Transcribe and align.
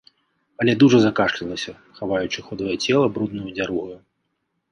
Але 0.63 0.73
дужа 0.83 0.99
закашлялася, 1.01 1.73
хаваючы 2.01 2.39
худое 2.47 2.75
цела 2.85 3.05
бруднаю 3.17 3.49
дзяругаю. 3.59 3.99